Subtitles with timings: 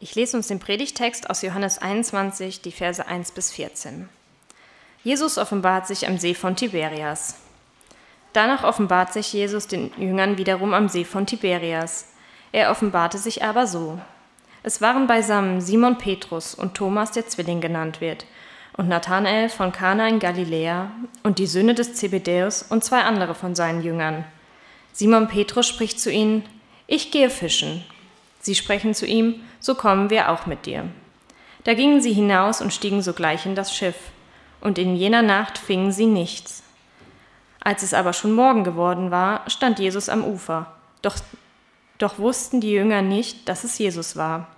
[0.00, 4.08] Ich lese uns den Predigtext aus Johannes 21, die Verse 1 bis 14.
[5.02, 7.34] Jesus offenbart sich am See von Tiberias.
[8.32, 12.12] Danach offenbart sich Jesus den Jüngern wiederum am See von Tiberias.
[12.52, 13.98] Er offenbarte sich aber so.
[14.62, 18.24] Es waren beisammen Simon Petrus und Thomas, der Zwilling genannt wird,
[18.76, 20.92] und Nathanael von Kana in Galiläa
[21.24, 24.24] und die Söhne des Zebedäus und zwei andere von seinen Jüngern.
[24.92, 26.44] Simon Petrus spricht zu ihnen:
[26.86, 27.84] Ich gehe fischen.
[28.40, 30.88] Sie sprechen zu ihm: so kommen wir auch mit dir.
[31.64, 33.96] Da gingen sie hinaus und stiegen sogleich in das Schiff,
[34.60, 36.62] und in jener Nacht fingen sie nichts.
[37.60, 41.16] Als es aber schon Morgen geworden war, stand Jesus am Ufer, doch,
[41.98, 44.48] doch wussten die Jünger nicht, dass es Jesus war.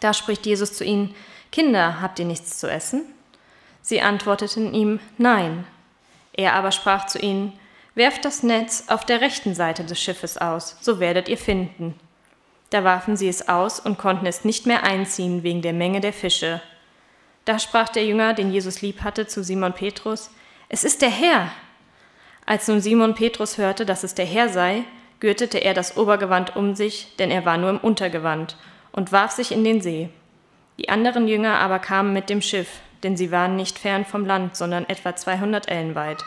[0.00, 1.14] Da spricht Jesus zu ihnen,
[1.50, 3.04] Kinder, habt ihr nichts zu essen?
[3.82, 5.66] Sie antworteten ihm, Nein.
[6.32, 7.52] Er aber sprach zu ihnen,
[7.94, 11.94] Werft das Netz auf der rechten Seite des Schiffes aus, so werdet ihr finden.
[12.72, 16.14] Da warfen sie es aus und konnten es nicht mehr einziehen wegen der Menge der
[16.14, 16.62] Fische.
[17.44, 20.30] Da sprach der Jünger, den Jesus lieb hatte, zu Simon Petrus,
[20.70, 21.52] Es ist der Herr.
[22.46, 24.84] Als nun Simon Petrus hörte, dass es der Herr sei,
[25.20, 28.56] gürtete er das Obergewand um sich, denn er war nur im Untergewand,
[28.90, 30.08] und warf sich in den See.
[30.78, 34.56] Die anderen Jünger aber kamen mit dem Schiff, denn sie waren nicht fern vom Land,
[34.56, 36.24] sondern etwa 200 Ellen weit,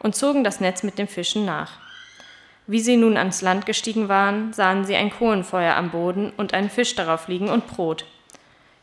[0.00, 1.87] und zogen das Netz mit den Fischen nach.
[2.70, 6.68] Wie sie nun ans Land gestiegen waren, sahen sie ein Kohlenfeuer am Boden und einen
[6.68, 8.04] Fisch darauf liegen und Brot.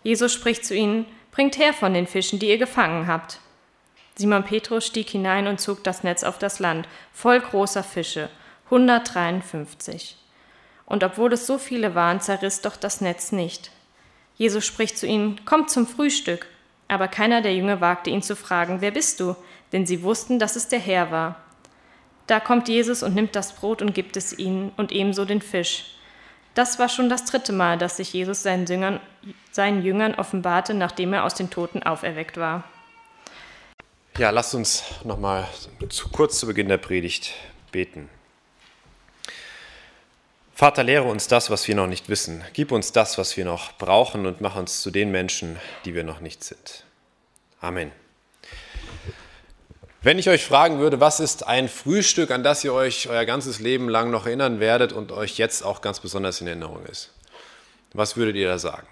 [0.02, 3.40] Jesus spricht zu ihnen, Bringt her von den Fischen, die ihr gefangen habt.
[4.16, 8.30] Simon Petrus stieg hinein und zog das Netz auf das Land, voll großer Fische,
[8.66, 10.18] 153.
[10.88, 13.70] Und obwohl es so viele waren, zerriss doch das Netz nicht.
[14.36, 16.48] Jesus spricht zu ihnen, Kommt zum Frühstück.
[16.88, 19.36] Aber keiner der Jünger wagte ihn zu fragen, Wer bist du?
[19.74, 21.45] Denn sie wussten, dass es der Herr war.
[22.28, 25.86] Da kommt Jesus und nimmt das Brot und gibt es ihnen und ebenso den Fisch.
[26.56, 29.00] Das war schon das dritte Mal, dass sich Jesus seinen Jüngern,
[29.52, 32.64] seinen Jüngern offenbarte, nachdem er aus den Toten auferweckt war.
[34.18, 35.46] Ja, lasst uns nochmal
[35.90, 37.34] zu, kurz zu Beginn der Predigt
[37.72, 38.10] beten.
[40.54, 42.42] Vater, lehre uns das, was wir noch nicht wissen.
[42.54, 46.06] Gib uns das, was wir noch brauchen und mach uns zu den Menschen, die wir
[46.06, 46.86] noch nicht sind.
[47.60, 47.92] Amen.
[50.06, 53.60] Wenn ich euch fragen würde, was ist ein Frühstück, an das ihr euch euer ganzes
[53.60, 57.12] Leben lang noch erinnern werdet und euch jetzt auch ganz besonders in Erinnerung ist,
[57.92, 58.86] was würdet ihr da sagen?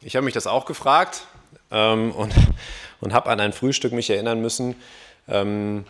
[0.00, 1.24] Ich habe mich das auch gefragt
[1.70, 2.32] ähm, und,
[3.02, 4.76] und habe an ein Frühstück mich erinnern müssen,
[5.28, 5.84] ähm,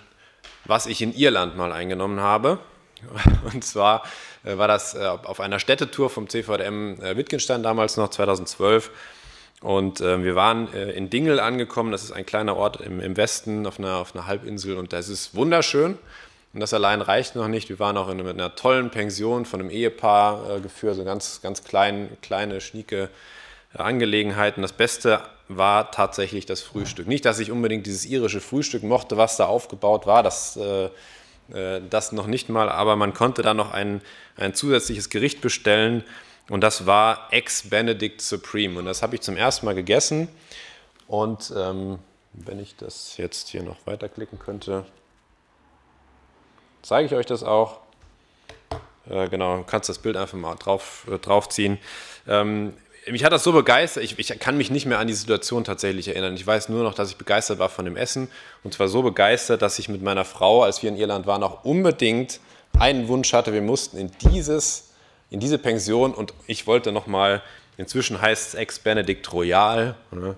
[0.64, 2.58] was ich in Irland mal eingenommen habe.
[3.52, 4.02] Und zwar
[4.42, 8.90] äh, war das äh, auf einer Städtetour vom CVDM äh, Wittgenstein damals noch 2012
[9.62, 13.16] und äh, wir waren äh, in Dingel angekommen, das ist ein kleiner Ort im, im
[13.16, 15.98] Westen auf einer, auf einer Halbinsel und das ist wunderschön.
[16.52, 17.68] Und das allein reicht noch nicht.
[17.68, 21.04] Wir waren auch in einer, in einer tollen Pension von einem Ehepaar äh, geführt, so
[21.04, 23.10] ganz, ganz klein, kleine, schnieke
[23.74, 24.62] äh, Angelegenheiten.
[24.62, 27.08] Das Beste war tatsächlich das Frühstück.
[27.08, 30.86] Nicht, dass ich unbedingt dieses irische Frühstück mochte, was da aufgebaut war, das, äh,
[31.52, 34.00] äh, das noch nicht mal, aber man konnte da noch ein,
[34.36, 36.04] ein zusätzliches Gericht bestellen
[36.48, 38.78] und das war Ex-Benedict Supreme.
[38.78, 40.28] Und das habe ich zum ersten Mal gegessen.
[41.08, 41.98] Und ähm,
[42.32, 44.84] wenn ich das jetzt hier noch weiterklicken könnte,
[46.82, 47.80] zeige ich euch das auch.
[49.10, 51.78] Äh, genau, du kannst das Bild einfach mal drauf, äh, draufziehen.
[52.28, 52.74] Ähm,
[53.08, 56.08] mich hat das so begeistert, ich, ich, kann mich nicht mehr an die Situation tatsächlich
[56.08, 56.34] erinnern.
[56.34, 58.28] Ich weiß nur noch, dass ich begeistert war von dem Essen.
[58.64, 61.64] Und zwar so begeistert, dass ich mit meiner Frau, als wir in Irland waren, auch
[61.64, 62.40] unbedingt
[62.78, 63.52] einen Wunsch hatte.
[63.52, 64.85] Wir mussten in dieses
[65.30, 67.42] in diese Pension und ich wollte nochmal,
[67.76, 70.36] inzwischen heißt es Ex-Benedict Royal, ne,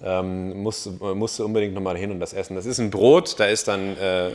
[0.00, 2.54] ähm, musste, musste unbedingt nochmal hin und das essen.
[2.54, 4.30] Das ist ein Brot, da ist dann äh,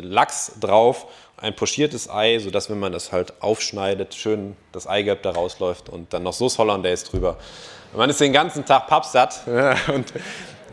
[0.00, 5.32] Lachs drauf, ein pochiertes Ei, sodass, wenn man das halt aufschneidet, schön das Eigelb da
[5.32, 7.36] rausläuft und dann noch Sauce Hollandaise drüber.
[7.92, 9.42] Und man ist den ganzen Tag pappsatt
[9.94, 10.12] und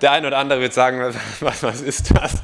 [0.01, 2.35] der eine oder andere wird sagen, was, was ist das?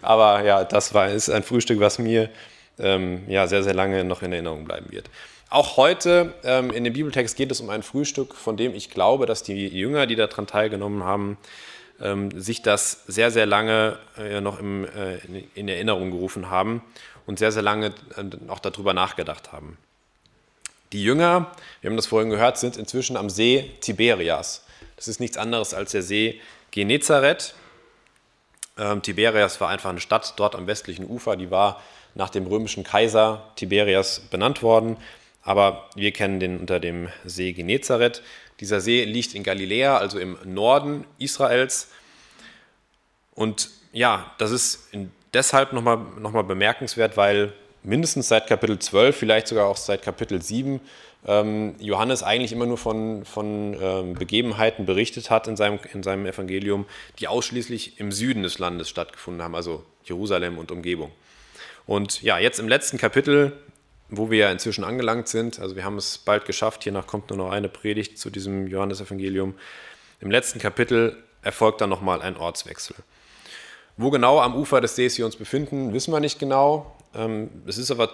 [0.00, 2.30] Aber ja, das war, ist ein Frühstück, was mir
[2.78, 5.10] ähm, ja, sehr, sehr lange noch in Erinnerung bleiben wird.
[5.48, 9.26] Auch heute ähm, in dem Bibeltext geht es um ein Frühstück, von dem ich glaube,
[9.26, 11.38] dass die Jünger, die daran teilgenommen haben,
[12.00, 15.18] ähm, sich das sehr, sehr lange äh, noch im, äh,
[15.54, 16.82] in Erinnerung gerufen haben
[17.26, 19.78] und sehr, sehr lange äh, auch darüber nachgedacht haben.
[20.92, 24.64] Die Jünger, wir haben das vorhin gehört, sind inzwischen am See Tiberias.
[24.96, 26.40] Das ist nichts anderes als der See
[26.72, 27.54] Genezareth.
[28.76, 31.82] Ähm, Tiberias war einfach eine Stadt dort am westlichen Ufer, die war
[32.16, 34.96] nach dem römischen Kaiser Tiberias benannt worden
[35.46, 38.20] aber wir kennen den unter dem See Genezareth.
[38.58, 41.88] Dieser See liegt in Galiläa, also im Norden Israels.
[43.34, 44.88] Und ja, das ist
[45.32, 47.52] deshalb nochmal noch mal bemerkenswert, weil
[47.84, 50.80] mindestens seit Kapitel 12, vielleicht sogar auch seit Kapitel 7,
[51.28, 56.26] ähm, Johannes eigentlich immer nur von, von ähm, Begebenheiten berichtet hat in seinem, in seinem
[56.26, 56.86] Evangelium,
[57.20, 61.12] die ausschließlich im Süden des Landes stattgefunden haben, also Jerusalem und Umgebung.
[61.86, 63.52] Und ja, jetzt im letzten Kapitel,
[64.08, 67.38] wo wir ja inzwischen angelangt sind, also wir haben es bald geschafft, hiernach kommt nur
[67.38, 69.54] noch eine Predigt zu diesem Johannesevangelium.
[70.20, 72.96] Im letzten Kapitel erfolgt dann nochmal ein Ortswechsel.
[73.96, 76.96] Wo genau am Ufer des Sees wir uns befinden, wissen wir nicht genau.
[77.14, 78.10] Ähm, es ist aber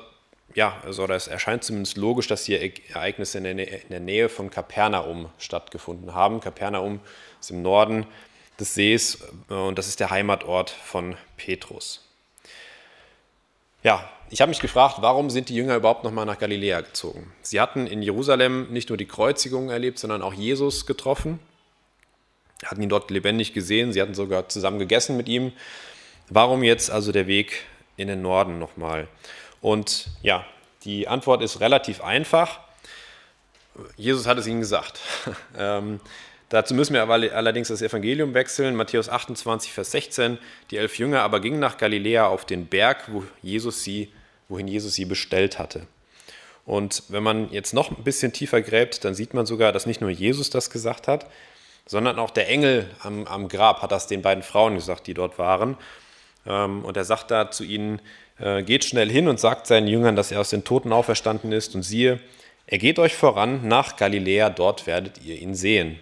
[0.55, 2.61] ja, also es erscheint zumindest logisch, dass hier
[2.91, 6.41] Ereignisse in der Nähe von Kapernaum stattgefunden haben.
[6.41, 7.01] Kapernaum
[7.41, 8.07] ist im Norden
[8.61, 9.19] des Sees
[9.51, 12.12] äh, und das ist der Heimatort von Petrus.
[13.83, 17.33] Ja, ich habe mich gefragt, warum sind die Jünger überhaupt nochmal nach Galiläa gezogen?
[17.43, 21.41] Sie hatten in Jerusalem nicht nur die Kreuzigung erlebt, sondern auch Jesus getroffen,
[22.65, 25.53] hatten ihn dort lebendig gesehen, sie hatten sogar zusammen gegessen mit ihm.
[26.29, 27.65] Warum jetzt also der Weg
[27.97, 29.09] in den Norden nochmal?
[29.61, 30.47] Und ja,
[30.85, 32.61] die Antwort ist relativ einfach.
[33.97, 35.01] Jesus hat es ihnen gesagt.
[36.53, 38.77] dazu müssen wir aber allerdings das Evangelium wechseln.
[38.77, 40.39] Matthäus 28, Vers 16.
[40.71, 44.13] Die elf Jünger aber gingen nach Galiläa auf den Berg, wo Jesus sie,
[44.49, 45.87] wohin Jesus sie bestellt hatte.
[46.65, 50.01] Und wenn man jetzt noch ein bisschen tiefer gräbt, dann sieht man sogar, dass nicht
[50.01, 51.27] nur Jesus das gesagt hat,
[51.87, 55.39] sondern auch der Engel am, am Grab hat das den beiden Frauen gesagt, die dort
[55.39, 55.77] waren.
[56.47, 58.01] Ähm, und er sagt da zu ihnen,
[58.39, 61.75] äh, geht schnell hin und sagt seinen Jüngern, dass er aus den Toten auferstanden ist.
[61.75, 62.21] Und siehe,
[62.67, 65.99] er geht euch voran nach Galiläa, dort werdet ihr ihn sehen.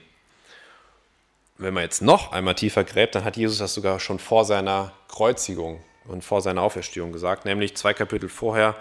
[1.61, 4.93] Wenn man jetzt noch einmal tiefer gräbt, dann hat Jesus das sogar schon vor seiner
[5.09, 8.77] Kreuzigung und vor seiner Auferstehung gesagt, nämlich zwei Kapitel vorher,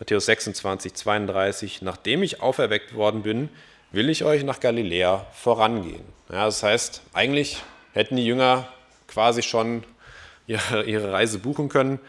[0.00, 3.50] Matthäus 26, 32, nachdem ich auferweckt worden bin,
[3.92, 6.02] will ich euch nach Galiläa vorangehen.
[6.28, 8.66] Ja, das heißt, eigentlich hätten die Jünger
[9.06, 9.84] quasi schon
[10.48, 12.00] ihre, Reise buchen können,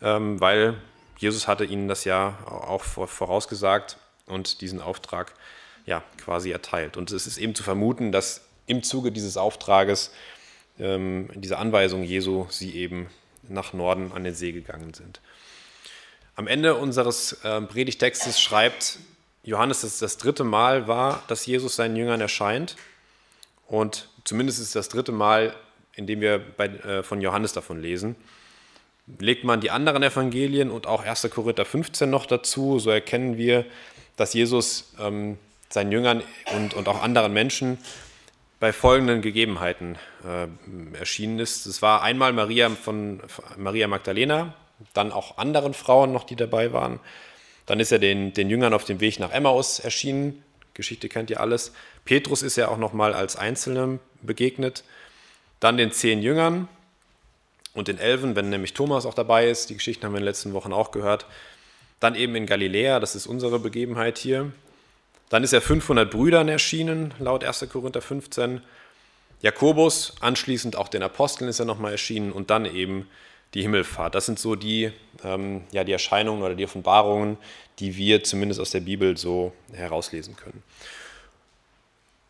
[0.00, 0.74] ähm, weil
[1.16, 3.96] Jesus hatte ihnen das ja auch vorausgesagt
[4.26, 5.34] und diesen Auftrag
[5.84, 6.96] ja quasi erteilt.
[6.96, 10.12] Und es ist eben zu vermuten, dass im Zuge dieses Auftrages,
[10.78, 13.08] ähm, dieser Anweisung Jesu, sie eben
[13.48, 15.20] nach Norden an den See gegangen sind.
[16.36, 18.98] Am Ende unseres äh, Predigtextes schreibt
[19.42, 22.76] Johannes, dass es das dritte Mal war, dass Jesus seinen Jüngern erscheint.
[23.66, 25.54] Und zumindest ist es das dritte Mal,
[25.96, 28.14] in dem wir bei, äh, von Johannes davon lesen.
[29.18, 31.28] Legt man die anderen Evangelien und auch 1.
[31.30, 33.64] Korinther 15 noch dazu, so erkennen wir,
[34.16, 35.38] dass Jesus ähm,
[35.70, 36.22] seinen Jüngern
[36.54, 37.78] und, und auch anderen Menschen
[38.60, 41.66] bei folgenden Gegebenheiten äh, erschienen ist.
[41.66, 43.20] Es war einmal Maria von
[43.56, 44.54] Maria Magdalena,
[44.94, 47.00] dann auch anderen Frauen noch, die dabei waren.
[47.66, 50.42] Dann ist er den, den Jüngern auf dem Weg nach Emmaus erschienen.
[50.74, 51.72] Geschichte kennt ihr alles.
[52.04, 54.84] Petrus ist ja auch noch mal als Einzelner begegnet.
[55.60, 56.68] Dann den zehn Jüngern,
[57.78, 59.70] und den Elfen, wenn nämlich Thomas auch dabei ist.
[59.70, 61.26] Die Geschichten haben wir in den letzten Wochen auch gehört.
[62.00, 64.52] Dann eben in Galiläa, das ist unsere Begebenheit hier.
[65.30, 67.66] Dann ist er 500 Brüdern erschienen, laut 1.
[67.70, 68.62] Korinther 15.
[69.40, 73.08] Jakobus, anschließend auch den Aposteln ist er nochmal erschienen und dann eben
[73.54, 74.14] die Himmelfahrt.
[74.14, 74.90] Das sind so die,
[75.24, 77.38] ähm, ja, die Erscheinungen oder die Offenbarungen,
[77.78, 80.62] die wir zumindest aus der Bibel so herauslesen können.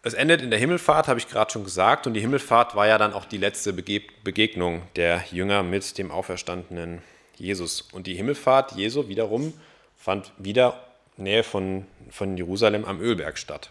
[0.03, 2.99] Es endet in der Himmelfahrt, habe ich gerade schon gesagt, und die Himmelfahrt war ja
[2.99, 7.03] dann auch die letzte Begegnung der Jünger mit dem auferstandenen
[7.37, 7.83] Jesus.
[7.93, 9.53] Und die Himmelfahrt Jesu wiederum
[9.97, 10.88] fand wieder
[11.19, 13.71] Nähe von, von Jerusalem am Ölberg statt.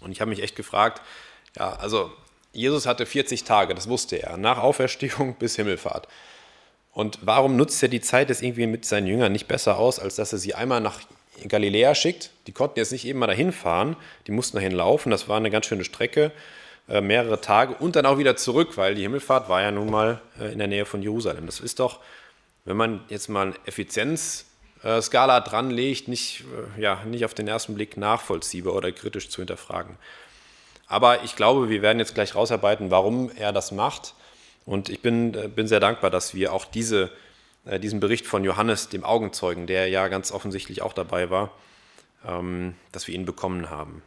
[0.00, 1.02] Und ich habe mich echt gefragt,
[1.58, 2.12] ja, also
[2.52, 6.08] Jesus hatte 40 Tage, das wusste er, nach Auferstehung bis Himmelfahrt.
[6.92, 10.16] Und warum nutzt er die Zeit jetzt irgendwie mit seinen Jüngern nicht besser aus, als
[10.16, 11.00] dass er sie einmal nach
[11.46, 12.30] Galiläa schickt.
[12.46, 15.10] Die konnten jetzt nicht eben mal dahin fahren, die mussten dahin laufen.
[15.10, 16.32] Das war eine ganz schöne Strecke,
[16.88, 20.20] äh, mehrere Tage und dann auch wieder zurück, weil die Himmelfahrt war ja nun mal
[20.40, 21.46] äh, in der Nähe von Jerusalem.
[21.46, 22.00] Das ist doch,
[22.64, 23.54] wenn man jetzt mal
[24.82, 26.44] eine Effizienzskala dran legt, nicht,
[26.76, 29.96] äh, ja, nicht auf den ersten Blick nachvollziehbar oder kritisch zu hinterfragen.
[30.86, 34.14] Aber ich glaube, wir werden jetzt gleich rausarbeiten, warum er das macht.
[34.64, 37.10] Und ich bin, bin sehr dankbar, dass wir auch diese
[37.68, 41.50] äh, diesen Bericht von Johannes, dem Augenzeugen, der ja ganz offensichtlich auch dabei war,
[42.26, 44.02] ähm, dass wir ihn bekommen haben.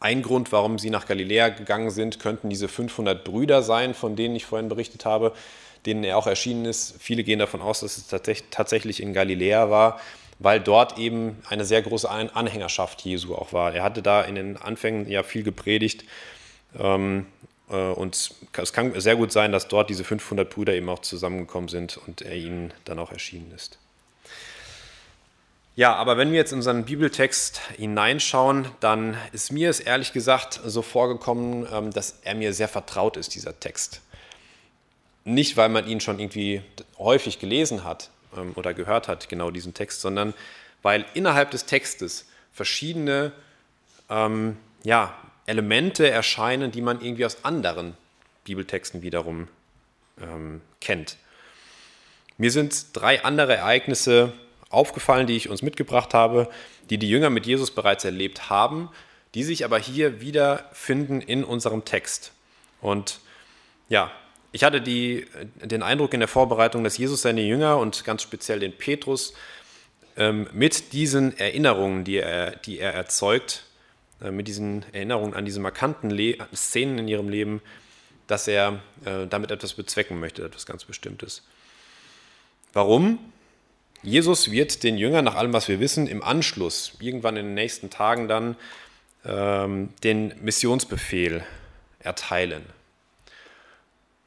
[0.00, 4.36] Ein Grund, warum sie nach Galiläa gegangen sind, könnten diese 500 Brüder sein, von denen
[4.36, 5.32] ich vorhin berichtet habe,
[5.86, 6.96] denen er auch erschienen ist.
[6.98, 8.06] Viele gehen davon aus, dass es
[8.50, 10.00] tatsächlich in Galiläa war,
[10.38, 13.74] weil dort eben eine sehr große Anhängerschaft Jesu auch war.
[13.74, 16.04] Er hatte da in den Anfängen ja viel gepredigt
[16.78, 17.26] ähm,
[17.70, 21.68] äh, und es kann sehr gut sein, dass dort diese 500 Brüder eben auch zusammengekommen
[21.68, 23.78] sind und er ihnen dann auch erschienen ist.
[25.78, 30.60] Ja, aber wenn wir jetzt in unseren Bibeltext hineinschauen, dann ist mir es ehrlich gesagt
[30.64, 34.00] so vorgekommen, ähm, dass er mir sehr vertraut ist, dieser Text.
[35.24, 36.62] Nicht, weil man ihn schon irgendwie
[36.98, 40.34] häufig gelesen hat ähm, oder gehört hat, genau diesen Text, sondern
[40.82, 43.32] weil innerhalb des Textes verschiedene
[44.08, 45.14] ähm, ja,
[45.46, 47.96] Elemente erscheinen, die man irgendwie aus anderen
[48.44, 49.48] Bibeltexten wiederum
[50.20, 51.16] ähm, kennt.
[52.36, 54.32] Mir sind drei andere Ereignisse
[54.70, 56.48] aufgefallen, die ich uns mitgebracht habe,
[56.90, 58.90] die die Jünger mit Jesus bereits erlebt haben,
[59.34, 62.32] die sich aber hier wiederfinden in unserem Text.
[62.80, 63.20] Und
[63.88, 64.10] ja,
[64.52, 65.26] ich hatte die,
[65.62, 69.34] den Eindruck in der Vorbereitung, dass Jesus seine Jünger und ganz speziell den Petrus
[70.16, 73.64] ähm, mit diesen Erinnerungen, die er, die er erzeugt,
[74.22, 77.60] äh, mit diesen Erinnerungen an diese markanten Le Szenen in ihrem Leben,
[78.26, 81.42] dass er äh, damit etwas bezwecken möchte, etwas ganz Bestimmtes.
[82.72, 83.18] Warum?
[84.02, 87.90] Jesus wird den Jüngern, nach allem, was wir wissen, im Anschluss, irgendwann in den nächsten
[87.90, 88.56] Tagen dann,
[89.24, 91.44] ähm, den Missionsbefehl
[91.98, 92.64] erteilen.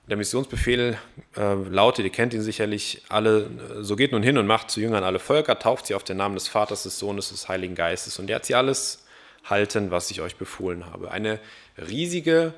[0.08, 0.98] Der Missionsbefehl
[1.38, 4.81] äh, lautet, ihr kennt ihn sicherlich alle, äh, so geht nun hin und macht zu
[4.81, 8.20] Jüngern alle Völker, tauft sie auf den Namen des Vaters, des Sohnes, des Heiligen Geistes
[8.20, 9.05] und lehrt sie alles
[9.46, 11.12] halten, was ich euch befohlen habe.
[11.12, 11.39] Eine
[11.77, 12.53] riesige,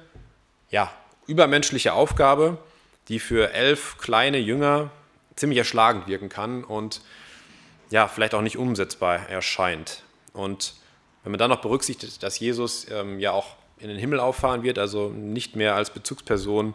[0.69, 0.91] ja,
[1.27, 2.57] übermenschliche Aufgabe,
[3.07, 4.89] die für elf kleine Jünger
[5.35, 7.01] ziemlich erschlagend wirken kann und
[7.89, 10.03] ja, vielleicht auch nicht umsetzbar erscheint.
[10.33, 10.75] Und
[11.23, 14.79] wenn man dann noch berücksichtigt, dass Jesus ähm, ja auch in den Himmel auffahren wird,
[14.79, 16.73] also nicht mehr als Bezugsperson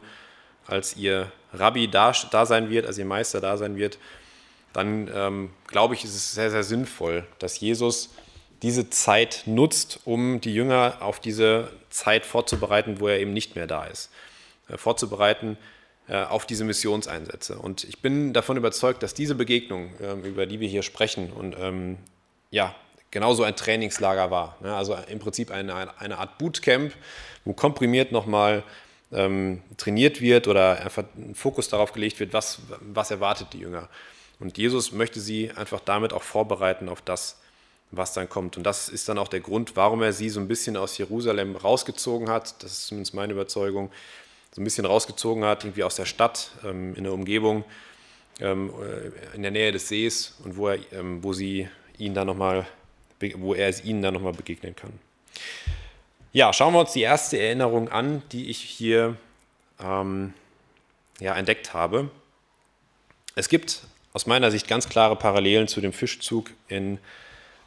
[0.68, 3.98] als ihr Rabbi da, da sein wird, als ihr Meister da sein wird,
[4.72, 8.10] dann ähm, glaube ich, ist es sehr, sehr sinnvoll, dass Jesus
[8.62, 13.66] diese Zeit nutzt, um die Jünger auf diese Zeit vorzubereiten, wo er eben nicht mehr
[13.66, 14.10] da ist.
[14.68, 15.56] Äh, vorzubereiten
[16.08, 17.58] äh, auf diese Missionseinsätze.
[17.58, 21.56] Und ich bin davon überzeugt, dass diese Begegnung, äh, über die wir hier sprechen, und
[21.58, 21.98] ähm,
[22.50, 22.74] ja,
[23.10, 24.56] genauso ein Trainingslager war.
[24.60, 24.74] Ne?
[24.74, 26.92] Also im Prinzip eine, eine Art Bootcamp,
[27.44, 28.64] wo komprimiert nochmal
[29.12, 33.88] ähm, trainiert wird oder einfach ein Fokus darauf gelegt wird, was, was erwartet die Jünger.
[34.38, 37.38] Und Jesus möchte sie einfach damit auch vorbereiten auf das,
[37.90, 38.56] was dann kommt.
[38.56, 41.56] Und das ist dann auch der Grund, warum er sie so ein bisschen aus Jerusalem
[41.56, 42.62] rausgezogen hat.
[42.62, 43.90] Das ist zumindest meine Überzeugung.
[44.54, 47.64] So ein bisschen rausgezogen hat, irgendwie aus der Stadt, ähm, in der Umgebung,
[48.40, 52.26] ähm, äh, in der Nähe des Sees und wo, er, ähm, wo sie ihn dann
[52.26, 52.66] noch mal,
[53.36, 54.92] wo er ihnen dann nochmal begegnen kann.
[56.32, 59.16] Ja, schauen wir uns die erste Erinnerung an, die ich hier
[59.80, 60.34] ähm,
[61.20, 62.10] ja, entdeckt habe.
[63.34, 63.80] Es gibt
[64.12, 66.98] aus meiner Sicht ganz klare Parallelen zu dem Fischzug, in,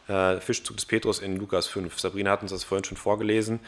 [0.07, 1.99] äh, Fischzug des Petrus in Lukas 5.
[1.99, 3.59] Sabrina hat uns das vorhin schon vorgelesen.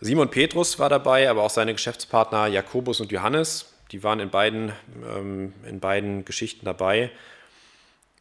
[0.00, 3.72] Simon Petrus war dabei, aber auch seine Geschäftspartner Jakobus und Johannes.
[3.92, 4.72] Die waren in beiden,
[5.08, 7.12] ähm, in beiden Geschichten dabei.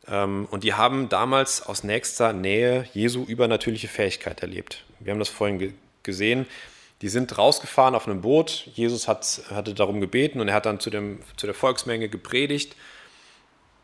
[0.07, 4.83] Ähm, und die haben damals aus nächster Nähe Jesu übernatürliche Fähigkeit erlebt.
[4.99, 6.45] Wir haben das vorhin ge gesehen.
[7.01, 8.69] Die sind rausgefahren auf einem Boot.
[8.73, 12.75] Jesus hat, hatte darum gebeten und er hat dann zu, dem, zu der Volksmenge gepredigt.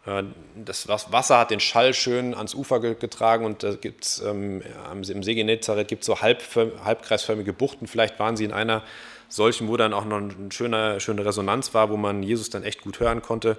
[0.06, 0.24] Äh,
[0.56, 4.62] das Wasser hat den Schall schön ans Ufer getragen und da gibt's, ähm,
[4.94, 7.88] im See Genezareth gibt so halb, halbkreisförmige Buchten.
[7.88, 8.84] Vielleicht waren sie in einer
[9.30, 12.82] solchen, wo dann auch noch eine schöne, schöne Resonanz war, wo man Jesus dann echt
[12.82, 13.58] gut hören konnte.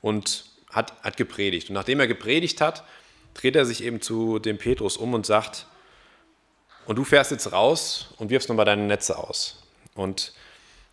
[0.00, 1.68] Und hat, hat gepredigt.
[1.68, 2.84] Und nachdem er gepredigt hat,
[3.34, 5.66] dreht er sich eben zu dem Petrus um und sagt,
[6.86, 9.62] und du fährst jetzt raus und wirfst nochmal deine Netze aus.
[9.94, 10.32] Und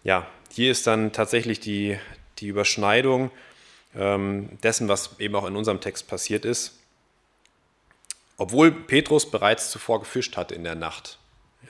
[0.04, 1.98] ja, hier ist dann tatsächlich die,
[2.38, 3.32] die Überschneidung
[3.96, 6.78] ähm, dessen, was eben auch in unserem Text passiert ist.
[8.38, 11.18] Obwohl Petrus bereits zuvor gefischt hatte in der Nacht,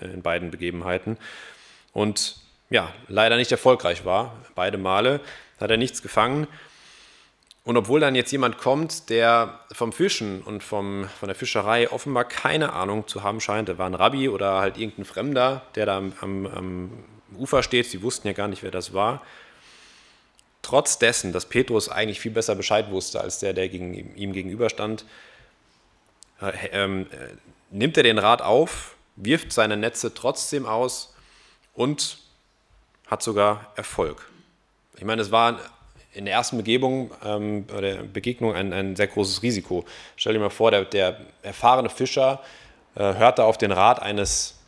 [0.02, 1.18] äh, in beiden Begebenheiten.
[1.94, 2.38] Und
[2.70, 4.36] ja, leider nicht erfolgreich war.
[4.54, 5.22] Beide Male
[5.60, 6.48] hat er nichts gefangen.
[7.70, 12.26] Und obwohl dann jetzt jemand kommt, der vom Fischen und vom, von der Fischerei offenbar
[12.26, 15.98] keine Ahnung zu haben scheint, der war ein Rabbi oder halt irgendein Fremder, der da
[15.98, 17.04] am, am, am
[17.38, 19.22] Ufer steht, sie wussten ja gar nicht, wer das war,
[20.64, 25.06] trotz dessen, dass Petrus eigentlich viel besser Bescheid wusste als der, der gegen, ihm gegenüberstand,
[26.42, 27.06] äh, äh,
[27.70, 31.14] nimmt er den Rat auf, wirft seine Netze trotzdem aus
[31.76, 32.18] und
[33.06, 34.28] hat sogar Erfolg.
[34.98, 35.60] Ich meine, es war
[36.14, 39.86] in der ersten Begebung, ähm, der Begegnung ein, ein sehr großes Risiko.
[40.16, 42.42] Stell dir mal vor, der, der erfahrene Fischer
[42.96, 44.60] äh, hört da auf den Rat eines,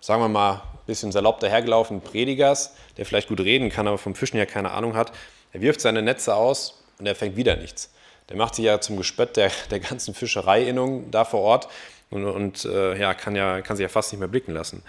[0.00, 4.36] sagen wir mal, bisschen salopp dahergelaufenen Predigers, der vielleicht gut reden kann, aber vom Fischen
[4.36, 5.12] ja keine Ahnung hat.
[5.52, 7.90] Er wirft seine Netze aus und er fängt wieder nichts.
[8.28, 11.68] Der macht sich ja zum Gespött der, der ganzen Fischereiinnung da vor Ort
[12.10, 14.82] und, und äh, ja, kann, ja, kann sich ja fast nicht mehr blicken lassen.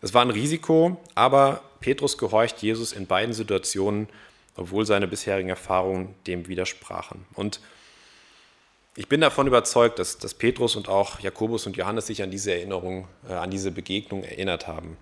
[0.00, 4.08] Es war ein Risiko, aber Petrus gehorcht Jesus in beiden Situationen
[4.56, 7.24] obwohl seine bisherigen Erfahrungen dem widersprachen.
[7.34, 7.60] Und
[8.94, 12.52] ich bin davon überzeugt, dass, dass Petrus und auch Jakobus und Johannes sich an diese
[12.52, 14.98] Erinnerung, äh, an diese Begegnung erinnert haben.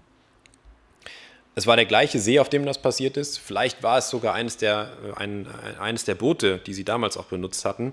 [1.56, 3.38] Es war der gleiche See, auf dem das passiert ist.
[3.38, 5.48] Vielleicht war es sogar eines der, äh, ein,
[5.80, 7.92] eines der Boote, die sie damals auch benutzt hatten.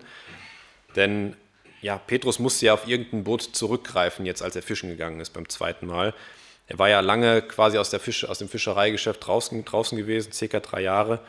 [0.96, 1.36] Denn
[1.82, 5.50] ja, Petrus musste ja auf irgendein Boot zurückgreifen, jetzt als er fischen gegangen ist beim
[5.50, 6.14] zweiten Mal.
[6.68, 10.60] Er war ja lange quasi aus, der Fische, aus dem Fischereigeschäft draußen, draußen gewesen, circa
[10.60, 11.20] drei Jahre,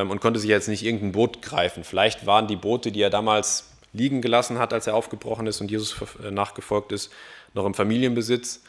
[0.00, 1.84] und konnte sich jetzt nicht irgendein Boot greifen.
[1.84, 5.70] Vielleicht waren die Boote, die er damals liegen gelassen hat, als er aufgebrochen ist und
[5.70, 7.12] Jesus äh, nachgefolgt ist,
[7.54, 8.62] noch im Familienbesitz.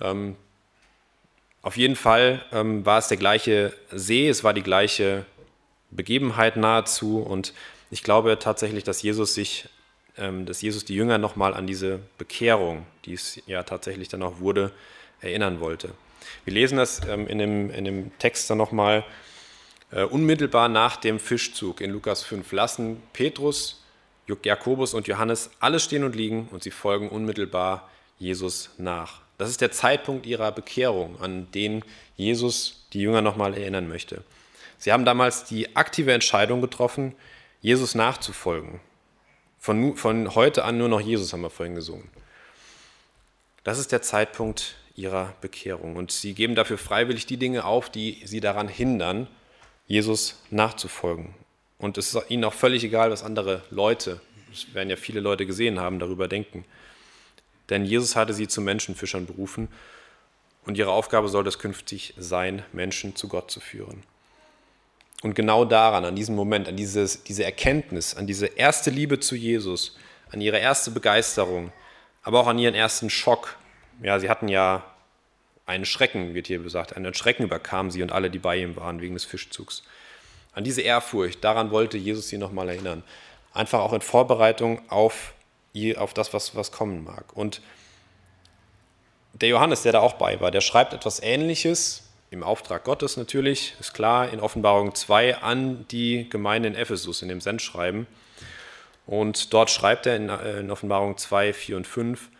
[0.00, 0.36] Ähm,
[1.62, 5.24] auf jeden Fall ähm, war es der gleiche See, es war die gleiche
[5.90, 7.52] Begebenheit nahezu und
[7.90, 9.68] ich glaube tatsächlich, dass Jesus sich,
[10.16, 14.40] ähm, dass Jesus die Jünger nochmal an diese Bekehrung, die es ja tatsächlich dann auch
[14.40, 14.72] wurde,
[15.20, 15.90] erinnern wollte.
[16.44, 19.04] Wir lesen das ähm, in, dem, in dem Text dann nochmal
[19.90, 22.52] unmittelbar nach dem Fischzug in Lukas 5.
[22.52, 23.82] Lassen Petrus,
[24.26, 29.22] Jakobus und Johannes alles stehen und liegen und sie folgen unmittelbar Jesus nach.
[29.38, 31.84] Das ist der Zeitpunkt ihrer Bekehrung, an den
[32.16, 34.24] Jesus die Jünger nochmal erinnern möchte.
[34.78, 37.14] Sie haben damals die aktive Entscheidung getroffen,
[37.60, 38.80] Jesus nachzufolgen.
[39.58, 42.08] Von, von heute an nur noch Jesus haben wir vorhin gesungen.
[43.64, 45.96] Das ist der Zeitpunkt ihrer Bekehrung.
[45.96, 49.28] Und sie geben dafür freiwillig die Dinge auf, die sie daran hindern,
[49.88, 51.34] Jesus nachzufolgen.
[51.78, 55.46] Und es ist ihnen auch völlig egal, was andere Leute, das werden ja viele Leute
[55.46, 56.64] gesehen haben, darüber denken.
[57.70, 59.68] Denn Jesus hatte sie zu Menschenfischern berufen
[60.64, 64.02] und ihre Aufgabe soll es künftig sein, Menschen zu Gott zu führen.
[65.22, 69.34] Und genau daran, an diesem Moment, an dieses, diese Erkenntnis, an diese erste Liebe zu
[69.34, 69.96] Jesus,
[70.30, 71.72] an ihre erste Begeisterung,
[72.22, 73.56] aber auch an ihren ersten Schock.
[74.02, 74.84] Ja, sie hatten ja
[75.68, 79.00] einen Schrecken, wird hier gesagt, einen Schrecken überkam sie und alle, die bei ihm waren,
[79.00, 79.82] wegen des Fischzugs.
[80.54, 83.02] An diese Ehrfurcht, daran wollte Jesus sie nochmal erinnern.
[83.52, 85.34] Einfach auch in Vorbereitung auf,
[85.96, 87.36] auf das, was, was kommen mag.
[87.36, 87.60] Und
[89.34, 93.74] der Johannes, der da auch bei war, der schreibt etwas Ähnliches im Auftrag Gottes natürlich,
[93.78, 98.06] ist klar, in Offenbarung 2 an die Gemeinde in Ephesus, in dem Sendschreiben.
[99.06, 102.30] Und dort schreibt er in, äh, in Offenbarung 2, 4 und 5,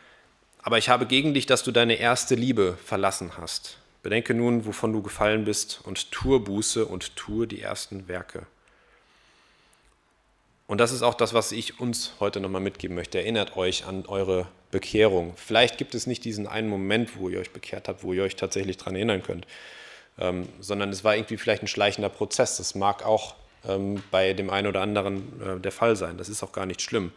[0.62, 3.78] aber ich habe gegen dich, dass du deine erste Liebe verlassen hast.
[4.02, 8.46] Bedenke nun, wovon du gefallen bist, und tue Buße und tue die ersten Werke.
[10.66, 13.18] Und das ist auch das, was ich uns heute nochmal mitgeben möchte.
[13.18, 15.32] Erinnert euch an eure Bekehrung.
[15.36, 18.36] Vielleicht gibt es nicht diesen einen Moment, wo ihr euch bekehrt habt, wo ihr euch
[18.36, 19.46] tatsächlich daran erinnern könnt
[20.18, 22.56] ähm, sondern es war irgendwie vielleicht ein schleichender Prozess.
[22.56, 23.34] Das mag auch
[23.66, 26.18] ähm, bei dem einen oder anderen äh, der Fall sein.
[26.18, 27.12] Das ist auch gar nicht schlimm.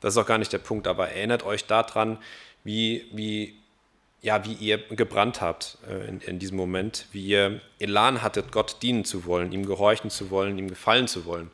[0.00, 0.86] Das ist auch gar nicht der Punkt.
[0.86, 2.18] Aber erinnert euch daran,
[2.64, 3.58] wie, wie,
[4.22, 8.82] ja, wie ihr gebrannt habt äh, in, in diesem Moment, wie ihr Elan hattet, Gott
[8.82, 11.50] dienen zu wollen, ihm gehorchen zu wollen, ihm gefallen zu wollen.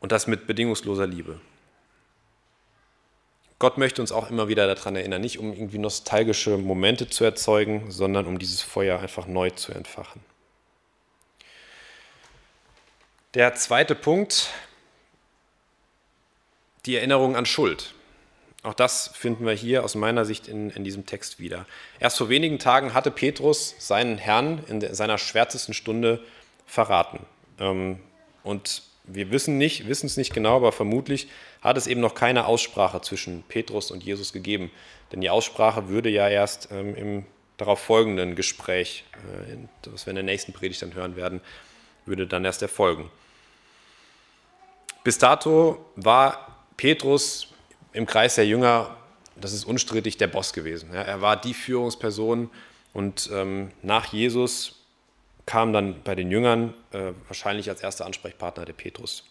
[0.00, 1.40] Und das mit bedingungsloser Liebe.
[3.58, 7.90] Gott möchte uns auch immer wieder daran erinnern, nicht um irgendwie nostalgische Momente zu erzeugen,
[7.90, 10.22] sondern um dieses Feuer einfach neu zu entfachen.
[13.34, 14.48] Der zweite Punkt,
[16.86, 17.94] die Erinnerung an Schuld.
[18.62, 21.66] Auch das finden wir hier aus meiner Sicht in, in diesem Text wieder.
[21.98, 26.22] Erst vor wenigen Tagen hatte Petrus seinen Herrn in seiner schwärzesten Stunde
[26.66, 27.20] verraten.
[27.58, 28.00] Ähm,
[28.42, 31.28] und wir wissen nicht, wissen es nicht genau, aber vermutlich
[31.62, 34.70] hat es eben noch keine Aussprache zwischen Petrus und Jesus gegeben.
[35.10, 40.16] Denn die Aussprache würde ja erst ähm, im darauf folgenden Gespräch, äh, das wir in
[40.16, 41.40] der nächsten Predigt dann hören werden,
[42.04, 43.10] würde dann erst erfolgen.
[45.02, 47.48] Bis dato war Petrus
[47.92, 48.96] im Kreis der Jünger,
[49.36, 50.90] das ist unstrittig, der Boss gewesen.
[50.92, 52.50] Ja, er war die Führungsperson
[52.92, 54.76] und ähm, nach Jesus
[55.46, 59.24] kam dann bei den Jüngern äh, wahrscheinlich als erster Ansprechpartner der Petrus.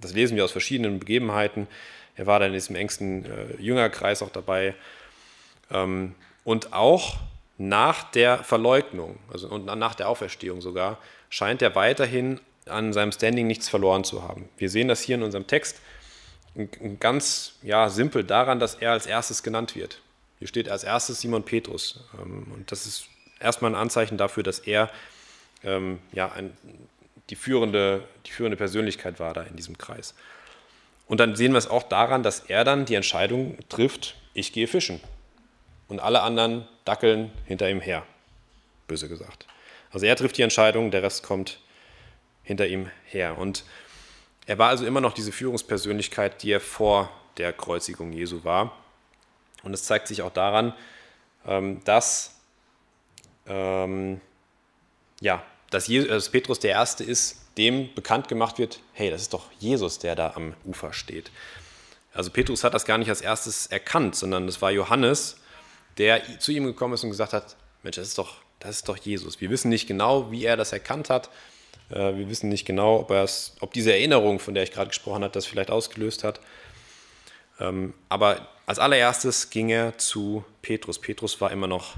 [0.00, 1.66] Das lesen wir aus verschiedenen Begebenheiten.
[2.16, 4.74] Er war dann in diesem engsten äh, Jüngerkreis auch dabei.
[5.70, 7.16] Ähm, und auch
[7.58, 10.98] nach der Verleugnung, also und nach der Auferstehung sogar,
[11.30, 14.48] scheint er weiterhin an seinem Standing nichts verloren zu haben.
[14.58, 15.80] Wir sehen das hier in unserem Text
[17.00, 20.00] ganz ja, simpel daran, dass er als erstes genannt wird.
[20.38, 22.00] Hier steht als erstes Simon Petrus.
[22.20, 23.08] Ähm, und das ist
[23.40, 24.90] erstmal ein Anzeichen dafür, dass er
[25.64, 26.56] ähm, ja, ein,
[27.30, 30.14] die, führende, die führende Persönlichkeit war da in diesem Kreis.
[31.06, 34.66] Und dann sehen wir es auch daran, dass er dann die Entscheidung trifft, ich gehe
[34.66, 35.00] fischen.
[35.88, 38.04] Und alle anderen dackeln hinter ihm her,
[38.88, 39.46] böse gesagt.
[39.92, 41.60] Also er trifft die Entscheidung, der Rest kommt
[42.42, 43.38] hinter ihm her.
[43.38, 43.64] Und
[44.46, 48.72] er war also immer noch diese Führungspersönlichkeit, die er vor der Kreuzigung Jesu war.
[49.62, 50.72] Und es zeigt sich auch daran,
[51.44, 52.36] ähm, dass
[53.46, 54.20] ähm,
[55.20, 59.32] ja, dass, Jesus, dass Petrus der Erste ist, dem bekannt gemacht wird, hey, das ist
[59.32, 61.30] doch Jesus, der da am Ufer steht.
[62.12, 65.38] Also Petrus hat das gar nicht als erstes erkannt, sondern es war Johannes,
[65.98, 68.96] der zu ihm gekommen ist und gesagt hat, Mensch, das ist doch, das ist doch
[68.96, 69.40] Jesus.
[69.40, 71.55] Wir wissen nicht genau, wie er das erkannt hat, Äh,
[71.88, 73.10] wir wissen nicht genau, ob,
[73.60, 76.40] ob diese Erinnerung, von der ich gerade gesprochen habe, das vielleicht ausgelöst hat.
[77.60, 80.98] Ähm, aber als allererstes ging er zu Petrus.
[80.98, 81.94] Petrus war immer noch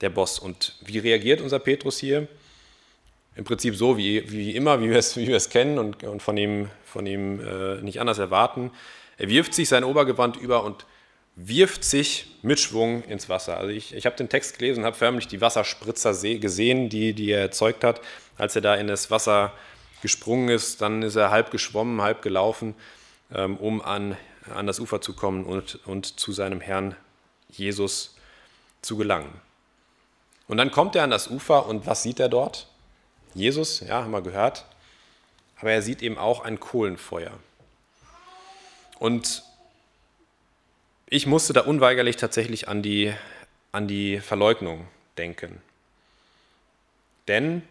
[0.00, 0.38] der Boss.
[0.38, 2.26] Und wie reagiert unser Petrus hier?
[3.36, 6.22] Im Prinzip so wie, wie immer, wie wir es, wie wir es kennen und, und
[6.22, 8.70] von ihm, von ihm äh, nicht anders erwarten.
[9.18, 10.86] Er wirft sich sein Obergewand über und
[11.48, 13.56] wirft sich mit Schwung ins Wasser.
[13.56, 17.30] Also ich, ich habe den Text gelesen und habe förmlich die Wasserspritzer gesehen, die, die
[17.30, 18.00] er erzeugt hat,
[18.36, 19.52] als er da in das Wasser
[20.02, 20.80] gesprungen ist.
[20.80, 22.74] Dann ist er halb geschwommen, halb gelaufen,
[23.34, 24.16] ähm, um an,
[24.54, 26.96] an das Ufer zu kommen und, und zu seinem Herrn
[27.48, 28.16] Jesus
[28.82, 29.32] zu gelangen.
[30.48, 32.66] Und dann kommt er an das Ufer und was sieht er dort?
[33.34, 34.64] Jesus, ja, haben wir gehört.
[35.60, 37.32] Aber er sieht eben auch ein Kohlenfeuer.
[38.98, 39.44] Und
[41.10, 43.12] ich musste da unweigerlich tatsächlich an die,
[43.72, 44.86] an die Verleugnung
[45.18, 45.60] denken.
[47.26, 47.62] Denn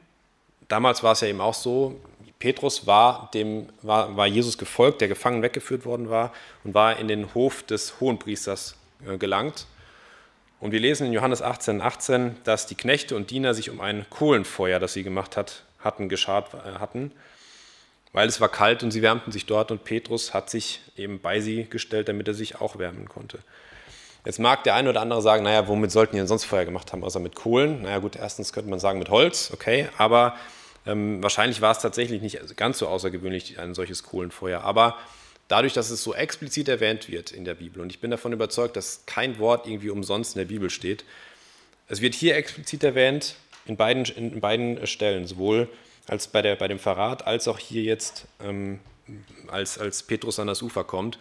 [0.68, 2.00] damals war es ja eben auch so,
[2.38, 7.08] Petrus war, dem, war, war Jesus gefolgt, der gefangen weggeführt worden war und war in
[7.08, 8.76] den Hof des Hohenpriesters
[9.08, 9.66] äh, gelangt.
[10.60, 14.06] Und wir lesen in Johannes 18, 18, dass die Knechte und Diener sich um ein
[14.10, 17.12] Kohlenfeuer, das sie gemacht hat, hatten, geschart äh, hatten
[18.14, 21.40] weil es war kalt und sie wärmten sich dort und Petrus hat sich eben bei
[21.40, 23.40] sie gestellt, damit er sich auch wärmen konnte.
[24.26, 26.92] Jetzt mag der eine oder andere sagen, naja, womit sollten die denn sonst Feuer gemacht
[26.92, 27.84] haben, außer mit Kohlen?
[27.84, 30.36] Naja gut, erstens könnte man sagen mit Holz, okay, aber
[30.86, 34.62] ähm, wahrscheinlich war es tatsächlich nicht ganz so außergewöhnlich, ein solches Kohlenfeuer.
[34.62, 34.98] Aber
[35.48, 38.76] dadurch, dass es so explizit erwähnt wird in der Bibel, und ich bin davon überzeugt,
[38.76, 41.06] dass kein Wort irgendwie umsonst in der Bibel steht,
[41.88, 45.70] es wird hier explizit erwähnt, in beiden, in beiden Stellen, sowohl
[46.10, 48.80] als bei, der, bei dem Verrat, als auch hier jetzt, ähm,
[49.48, 51.20] als, als Petrus an das Ufer kommt.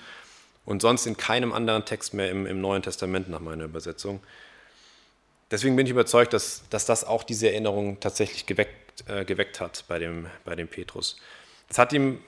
[0.64, 4.20] Und sonst in keinem anderen Text mehr im, im Neuen Testament nach meiner Übersetzung.
[5.50, 9.84] Deswegen bin ich überzeugt, dass, dass das auch diese Erinnerung tatsächlich geweckt, äh, geweckt hat
[9.88, 11.16] bei dem, bei dem Petrus.
[11.70, 12.22] Es hat ihm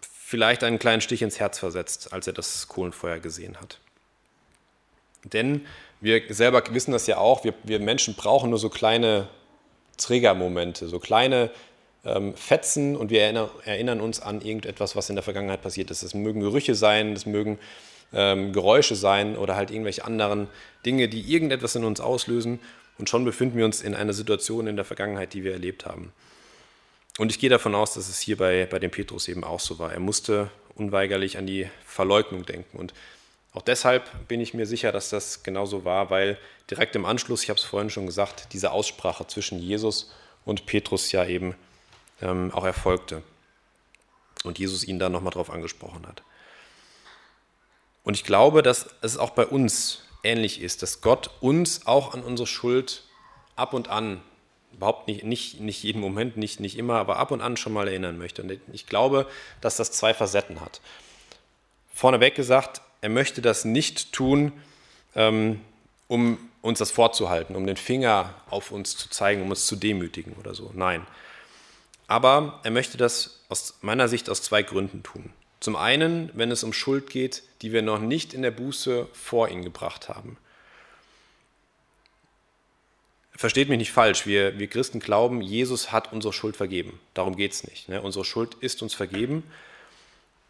[0.00, 3.78] vielleicht einen kleinen Stich ins Herz versetzt, als er das Kohlenfeuer gesehen hat.
[5.24, 5.66] Denn
[6.00, 9.28] wir selber wissen das ja auch, wir, wir Menschen brauchen nur so kleine
[9.96, 11.50] Triggermomente, so kleine
[12.04, 16.02] ähm, Fetzen und wir erinner, erinnern uns an irgendetwas, was in der Vergangenheit passiert ist.
[16.02, 17.58] Es mögen Gerüche sein, es mögen
[18.12, 20.48] ähm, Geräusche sein oder halt irgendwelche anderen
[20.86, 22.60] Dinge, die irgendetwas in uns auslösen
[22.98, 26.12] und schon befinden wir uns in einer Situation in der Vergangenheit, die wir erlebt haben.
[27.18, 29.78] Und ich gehe davon aus, dass es hier bei, bei dem Petrus eben auch so
[29.78, 29.92] war.
[29.92, 32.78] Er musste unweigerlich an die Verleugnung denken.
[32.78, 32.94] Und
[33.52, 36.38] auch deshalb bin ich mir sicher, dass das genauso war, weil
[36.70, 40.12] direkt im Anschluss, ich habe es vorhin schon gesagt, diese Aussprache zwischen Jesus
[40.44, 41.54] und Petrus ja eben
[42.20, 43.22] ähm, auch erfolgte.
[44.44, 46.22] Und Jesus ihn da nochmal drauf angesprochen hat.
[48.04, 52.22] Und ich glaube, dass es auch bei uns ähnlich ist, dass Gott uns auch an
[52.22, 53.02] unsere Schuld
[53.56, 54.22] ab und an,
[54.72, 57.88] überhaupt nicht, nicht, nicht jeden Moment, nicht, nicht immer, aber ab und an schon mal
[57.88, 58.42] erinnern möchte.
[58.42, 59.26] Und ich glaube,
[59.60, 60.80] dass das zwei Facetten hat.
[61.92, 64.52] Vorneweg gesagt, er möchte das nicht tun,
[65.14, 65.60] ähm,
[66.06, 70.34] um uns das vorzuhalten, um den Finger auf uns zu zeigen, um uns zu demütigen
[70.34, 70.70] oder so.
[70.74, 71.06] Nein,
[72.08, 75.30] aber er möchte das aus meiner Sicht aus zwei Gründen tun.
[75.60, 79.48] Zum einen, wenn es um Schuld geht, die wir noch nicht in der Buße vor
[79.48, 80.36] ihn gebracht haben.
[83.36, 86.98] Versteht mich nicht falsch, wir, wir Christen glauben, Jesus hat unsere Schuld vergeben.
[87.14, 87.88] Darum geht es nicht.
[87.88, 88.02] Ne?
[88.02, 89.44] Unsere Schuld ist uns vergeben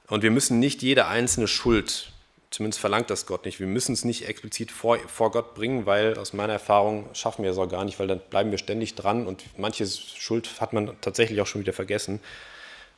[0.06, 2.12] und wir müssen nicht jede einzelne Schuld
[2.50, 3.60] Zumindest verlangt das Gott nicht.
[3.60, 7.50] Wir müssen es nicht explizit vor, vor Gott bringen, weil aus meiner Erfahrung schaffen wir
[7.50, 10.98] es auch gar nicht, weil dann bleiben wir ständig dran und manche Schuld hat man
[11.02, 12.20] tatsächlich auch schon wieder vergessen.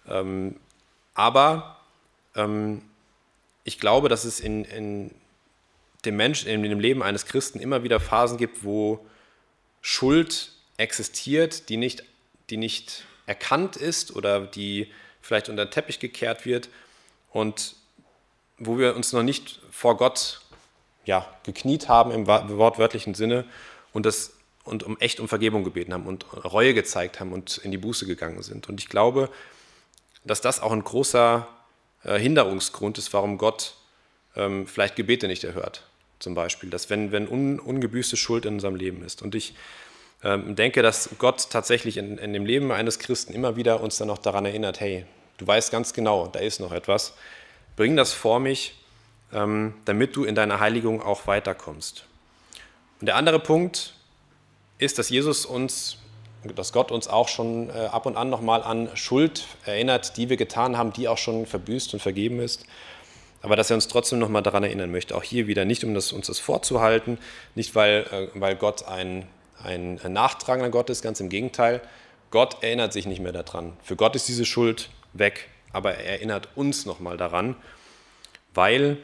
[0.09, 0.57] Ähm,
[1.15, 1.81] aber
[2.37, 2.83] ähm,
[3.65, 5.11] ich glaube, dass es in, in
[6.05, 9.05] dem Menschen, in dem Leben eines Christen immer wieder Phasen gibt, wo
[9.81, 12.05] Schuld existiert, die nicht,
[12.51, 16.69] die nicht erkannt ist oder die vielleicht unter den Teppich gekehrt wird.
[17.33, 17.77] Und
[18.61, 20.43] wo wir uns noch nicht vor Gott
[21.05, 23.45] ja, gekniet haben im wortwörtlichen Sinne
[23.93, 27.73] und, das, und um echt um Vergebung gebeten haben und Reue gezeigt haben und in
[27.73, 28.69] die Buße gegangen sind.
[28.69, 29.29] Und ich glaube,
[30.25, 31.49] dass das auch ein großer
[32.05, 33.75] äh, Hinderungsgrund ist, warum Gott
[34.37, 35.87] ähm, vielleicht Gebete nicht erhört.
[36.19, 39.23] Zum Beispiel, dass wenn, wenn un, ungebüßte Schuld in unserem Leben ist.
[39.23, 39.55] Und ich
[40.23, 44.11] ähm, denke, dass Gott tatsächlich in, in dem Leben eines Christen immer wieder uns dann
[44.11, 45.07] auch daran erinnert, hey,
[45.39, 47.15] du weißt ganz genau, da ist noch etwas,
[47.77, 48.75] Bring das vor mich,
[49.33, 52.05] ähm, damit du in deiner Heiligung auch weiterkommst.
[53.01, 53.95] Und der andere Punkt
[54.79, 55.99] ist, dass Jesus uns,
[56.57, 60.37] dass Gott uns auch schon äh, ab und an nochmal an Schuld erinnert, die wir
[60.37, 62.65] getan haben, die auch schon verbüßt und vergeben ist.
[63.43, 65.17] Aber dass er uns trotzdem nochmal daran erinnern möchte.
[65.17, 67.19] Auch hier wieder nicht, um das, uns das vorzuhalten,
[67.55, 69.27] nicht weil, äh, weil Gott ein,
[69.63, 71.81] ein nachtragender Gott ist, ganz im Gegenteil,
[72.31, 73.73] Gott erinnert sich nicht mehr daran.
[73.83, 77.57] Für Gott ist diese Schuld weg, aber er erinnert uns nochmal daran,
[78.55, 78.99] weil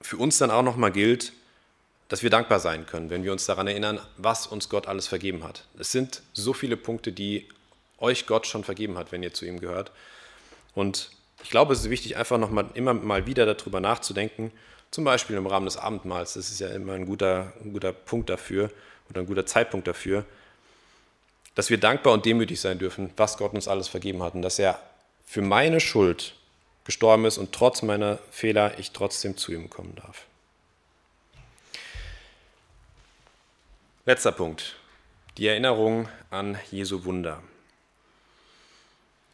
[0.00, 1.32] für uns dann auch nochmal gilt,
[2.08, 5.44] dass wir dankbar sein können, wenn wir uns daran erinnern, was uns Gott alles vergeben
[5.44, 5.64] hat.
[5.78, 7.46] Es sind so viele Punkte, die
[7.98, 9.92] euch Gott schon vergeben hat, wenn ihr zu ihm gehört.
[10.74, 11.10] Und
[11.42, 14.52] ich glaube, es ist wichtig, einfach nochmal immer mal wieder darüber nachzudenken,
[14.90, 16.34] zum Beispiel im Rahmen des Abendmahls.
[16.34, 18.70] Das ist ja immer ein guter, ein guter Punkt dafür
[19.10, 20.24] oder ein guter Zeitpunkt dafür,
[21.54, 24.58] dass wir dankbar und demütig sein dürfen, was Gott uns alles vergeben hat und dass
[24.58, 24.80] er
[25.28, 26.34] für meine Schuld
[26.84, 30.24] gestorben ist und trotz meiner Fehler ich trotzdem zu ihm kommen darf.
[34.06, 34.76] Letzter Punkt.
[35.36, 37.42] Die Erinnerung an Jesu Wunder.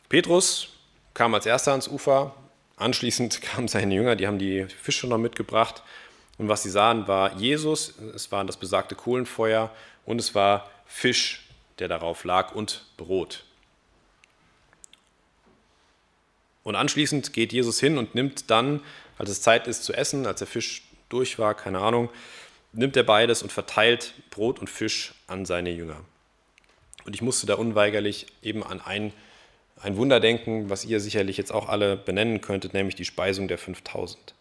[0.08, 0.70] Petrus
[1.14, 2.34] kam als erster ans Ufer.
[2.74, 5.84] Anschließend kamen seine Jünger, die haben die Fische noch mitgebracht.
[6.38, 9.70] Und was sie sahen, war Jesus, es war das besagte Kohlenfeuer
[10.04, 13.44] und es war Fisch, der darauf lag und Brot.
[16.64, 18.80] Und anschließend geht Jesus hin und nimmt dann,
[19.18, 22.08] als es Zeit ist zu essen, als der Fisch durch war, keine Ahnung,
[22.72, 26.00] nimmt er beides und verteilt Brot und Fisch an seine Jünger.
[27.04, 29.12] Und ich musste da unweigerlich eben an ein,
[29.80, 33.58] ein Wunder denken, was ihr sicherlich jetzt auch alle benennen könntet, nämlich die Speisung der
[33.58, 34.34] 5000.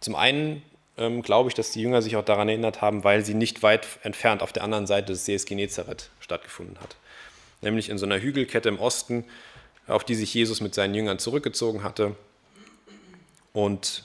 [0.00, 0.62] Zum einen
[0.98, 3.86] ähm, glaube ich, dass die Jünger sich auch daran erinnert haben, weil sie nicht weit
[4.02, 6.96] entfernt auf der anderen Seite des Sees Genezareth stattgefunden hat.
[7.62, 9.24] Nämlich in so einer Hügelkette im Osten,
[9.86, 12.16] auf die sich Jesus mit seinen Jüngern zurückgezogen hatte.
[13.52, 14.04] Und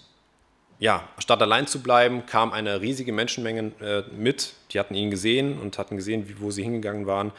[0.79, 4.53] ja, statt allein zu bleiben, kam eine riesige Menschenmenge äh, mit.
[4.71, 7.31] Die hatten ihn gesehen und hatten gesehen, wo sie hingegangen waren.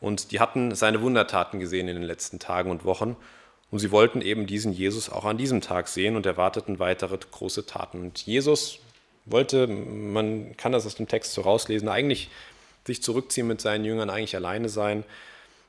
[0.00, 3.16] Und die hatten seine Wundertaten gesehen in den letzten Tagen und Wochen.
[3.70, 7.66] Und sie wollten eben diesen Jesus auch an diesem Tag sehen und erwarteten weitere große
[7.66, 8.00] Taten.
[8.00, 8.80] Und Jesus
[9.24, 12.30] wollte, man kann das aus dem Text so rauslesen, eigentlich
[12.86, 15.04] sich zurückziehen mit seinen Jüngern, eigentlich alleine sein.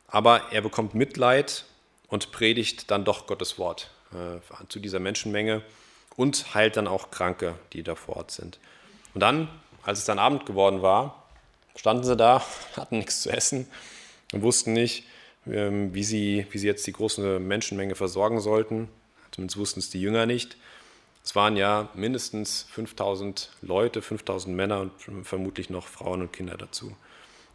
[0.08, 1.66] Aber er bekommt Mitleid
[2.08, 4.40] und predigt dann doch Gottes Wort äh,
[4.70, 5.62] zu dieser Menschenmenge
[6.16, 8.60] und heilt dann auch Kranke, die da vor Ort sind.
[9.14, 9.48] Und dann,
[9.84, 11.26] als es dann Abend geworden war,
[11.76, 12.44] standen sie da,
[12.78, 13.68] hatten nichts zu essen
[14.34, 15.06] und wussten nicht,
[15.48, 18.88] ähm, wie sie, wie sie jetzt die große Menschenmenge versorgen sollten.
[19.32, 20.58] Zumindest wussten es die Jünger nicht.
[21.24, 26.96] Es waren ja mindestens 5000 Leute, 5000 Männer und vermutlich noch Frauen und Kinder dazu.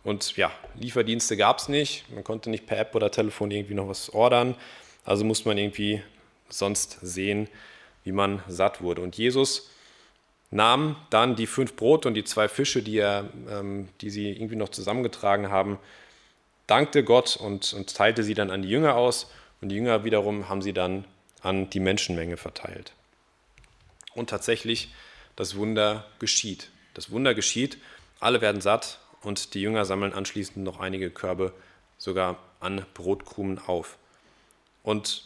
[0.02, 2.10] Und ja, Lieferdienste gab es nicht.
[2.10, 4.56] Man konnte nicht per App oder Telefon irgendwie noch was ordern.
[5.04, 6.02] Also musste man irgendwie
[6.48, 7.48] sonst sehen,
[8.04, 9.02] wie man satt wurde.
[9.02, 9.70] Und Jesus
[10.50, 14.56] nahm dann die fünf Brote und die zwei Fische, die, er, ähm, die sie irgendwie
[14.56, 15.78] noch zusammengetragen haben,
[16.66, 19.30] dankte Gott und, und teilte sie dann an die Jünger aus.
[19.60, 21.04] Und die Jünger wiederum haben sie dann
[21.42, 22.92] an die Menschenmenge verteilt.
[24.14, 24.92] Und tatsächlich,
[25.36, 26.70] das Wunder geschieht.
[26.94, 27.78] Das Wunder geschieht,
[28.18, 31.52] alle werden satt und die Jünger sammeln anschließend noch einige Körbe
[31.98, 33.98] sogar an Brotkrumen auf.
[34.82, 35.24] Und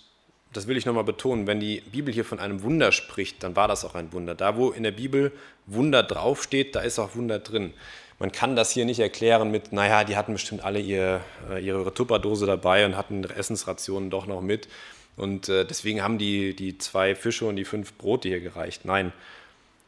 [0.53, 3.69] das will ich nochmal betonen, wenn die Bibel hier von einem Wunder spricht, dann war
[3.69, 4.35] das auch ein Wunder.
[4.35, 5.33] Da, wo in der Bibel
[5.67, 7.73] Wunder draufsteht, da ist auch Wunder drin.
[8.19, 11.93] Man kann das hier nicht erklären mit, naja, die hatten bestimmt alle ihr, äh, ihre
[11.93, 14.69] Tupperdose dabei und hatten Essensrationen doch noch mit.
[15.17, 18.85] Und äh, deswegen haben die, die zwei Fische und die fünf Brote hier gereicht.
[18.85, 19.13] Nein,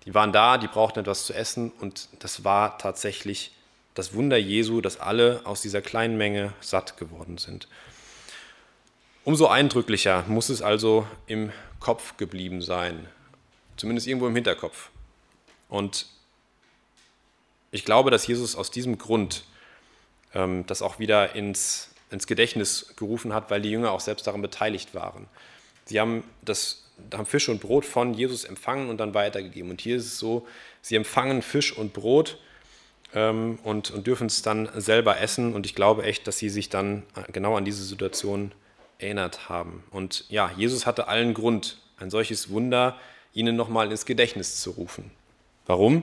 [0.05, 3.53] die waren da, die brauchten etwas zu essen und das war tatsächlich
[3.97, 7.67] das Wunder Jesu, dass alle aus dieser kleinen Menge satt geworden sind.
[9.25, 13.09] Umso eindrücklicher muss es also im Kopf geblieben sein,
[13.77, 14.91] zumindest irgendwo im Hinterkopf.
[15.69, 16.07] Und
[17.71, 19.45] ich glaube, dass Jesus aus diesem Grund
[20.35, 24.43] ähm, das auch wieder ins, ins Gedächtnis gerufen hat, weil die Jünger auch selbst daran
[24.43, 25.27] beteiligt waren.
[25.87, 29.71] Sie haben, das, haben Fisch und Brot von Jesus empfangen und dann weitergegeben.
[29.71, 30.47] Und hier ist es so,
[30.83, 32.39] sie empfangen Fisch und Brot
[33.17, 35.55] ähm, und, und dürfen es dann selber essen.
[35.55, 37.03] Und ich glaube echt, dass sie sich dann
[37.33, 38.53] genau an diese Situation
[38.99, 39.83] erinnert haben.
[39.91, 42.97] Und ja, Jesus hatte allen Grund, ein solches Wunder
[43.33, 45.11] ihnen nochmal ins Gedächtnis zu rufen.
[45.67, 46.03] Warum?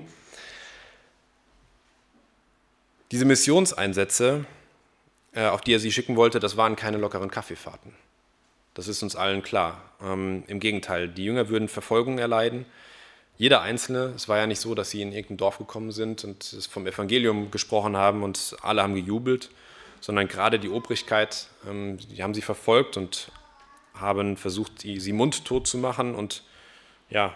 [3.12, 4.45] Diese Missionseinsätze,
[5.34, 7.93] äh, auf die er sie schicken wollte, das waren keine lockeren Kaffeefahrten.
[8.73, 9.84] Das ist uns allen klar.
[10.02, 12.65] Ähm, Im Gegenteil, die Jünger würden Verfolgung erleiden.
[13.38, 16.43] Jeder Einzelne, es war ja nicht so, dass sie in irgendein Dorf gekommen sind und
[16.69, 19.50] vom Evangelium gesprochen haben und alle haben gejubelt,
[20.02, 23.32] sondern gerade die Obrigkeit, ähm, die haben sie verfolgt und
[23.96, 26.15] haben versucht, sie mundtot zu machen.
[26.15, 26.43] Und
[27.10, 27.36] ja,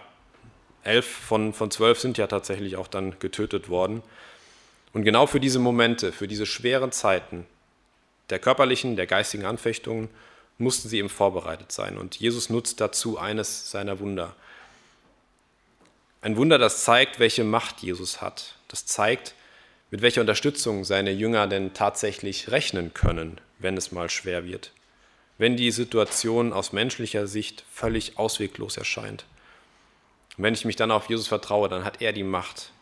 [0.82, 4.02] elf von, von zwölf sind ja tatsächlich auch dann getötet worden.
[4.92, 7.46] Und genau für diese Momente, für diese schweren Zeiten
[8.30, 10.08] der körperlichen, der geistigen Anfechtungen,
[10.58, 11.96] mussten sie eben vorbereitet sein.
[11.96, 14.34] Und Jesus nutzt dazu eines seiner Wunder.
[16.28, 18.56] Ein Wunder, das zeigt, welche Macht Jesus hat.
[18.68, 19.34] Das zeigt,
[19.90, 24.72] mit welcher Unterstützung seine Jünger denn tatsächlich rechnen können, wenn es mal schwer wird,
[25.38, 29.24] wenn die Situation aus menschlicher Sicht völlig ausweglos erscheint.
[30.36, 32.72] Und wenn ich mich dann auf Jesus vertraue, dann hat er die Macht,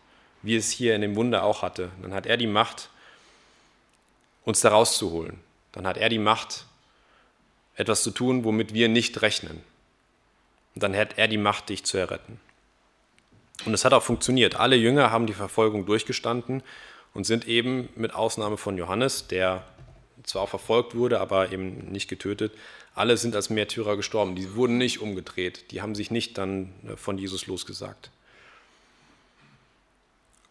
[0.43, 1.93] wie es hier in dem Wunder auch hatte.
[2.03, 2.91] Dann hat er die Macht,
[4.45, 5.39] uns da rauszuholen.
[5.71, 6.65] Dann hat er die Macht,
[7.77, 9.63] etwas zu tun, womit wir nicht rechnen.
[10.75, 12.41] Und dann hat er die Macht, dich zu erretten.
[13.65, 14.57] Und es hat auch funktioniert.
[14.57, 16.63] Alle Jünger haben die Verfolgung durchgestanden
[17.15, 19.65] und sind eben mit Ausnahme von Johannes, der
[20.25, 22.53] zwar verfolgt wurde, aber eben nicht getötet,
[22.97, 24.35] alle sind als Märtyrer gestorben.
[24.35, 25.71] Die wurden nicht umgedreht.
[25.71, 28.11] Die haben sich nicht dann äh, von Jesus losgesagt.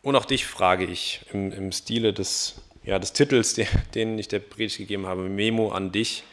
[0.03, 4.27] Und auch dich frage ich im, im Stile des, ja, des Titels, den, den ich
[4.27, 6.23] der Predigt gegeben habe, Memo an dich.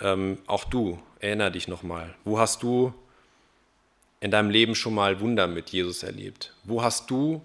[0.00, 2.14] Ähm, auch du, erinnere dich nochmal.
[2.24, 2.92] Wo hast du
[4.20, 6.54] in deinem Leben schon mal Wunder mit Jesus erlebt?
[6.64, 7.42] Wo hast du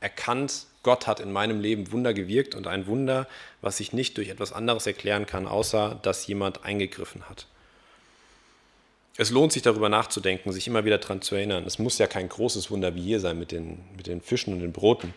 [0.00, 3.26] erkannt, Gott hat in meinem Leben Wunder gewirkt und ein Wunder,
[3.60, 7.46] was ich nicht durch etwas anderes erklären kann, außer dass jemand eingegriffen hat.
[9.16, 11.64] Es lohnt sich darüber nachzudenken, sich immer wieder daran zu erinnern.
[11.66, 14.60] Es muss ja kein großes Wunder wie hier sein mit den, mit den Fischen und
[14.60, 15.12] den Broten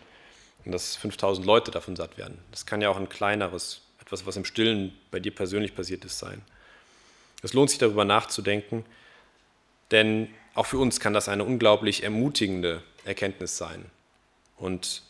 [0.64, 2.38] und dass 5000 Leute davon satt werden.
[2.50, 6.18] Das kann ja auch ein kleineres, etwas, was im Stillen bei dir persönlich passiert ist,
[6.18, 6.42] sein.
[7.42, 8.84] Es lohnt sich darüber nachzudenken,
[9.92, 13.86] denn auch für uns kann das eine unglaublich ermutigende Erkenntnis sein.
[14.56, 15.02] Und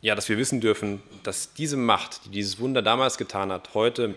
[0.00, 4.14] ja, dass wir wissen dürfen, dass diese Macht, die dieses Wunder damals getan hat, heute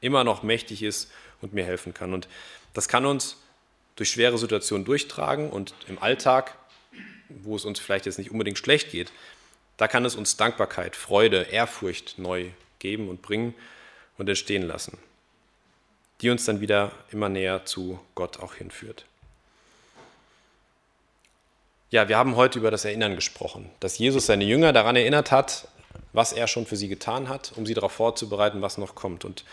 [0.00, 2.12] immer noch mächtig ist und mir helfen kann.
[2.12, 2.28] Und
[2.74, 3.36] das kann uns
[3.96, 6.56] durch schwere Situationen durchtragen und im Alltag,
[7.28, 9.12] wo es uns vielleicht jetzt nicht unbedingt schlecht geht,
[9.76, 13.54] da kann es uns Dankbarkeit, Freude, Ehrfurcht neu geben und bringen
[14.18, 14.98] und entstehen lassen,
[16.20, 19.06] die uns dann wieder immer näher zu Gott auch hinführt.
[21.92, 25.66] Ja, wir haben heute über das Erinnern gesprochen, dass Jesus seine Jünger daran erinnert hat,
[26.12, 29.24] was er schon für sie getan hat, um sie darauf vorzubereiten, was noch kommt.
[29.24, 29.44] Und